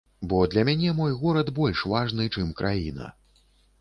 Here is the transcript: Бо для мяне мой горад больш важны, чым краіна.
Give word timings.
Бо 0.29 0.37
для 0.53 0.63
мяне 0.69 0.93
мой 1.01 1.13
горад 1.19 1.53
больш 1.59 1.83
важны, 1.91 2.25
чым 2.37 2.47
краіна. 2.63 3.15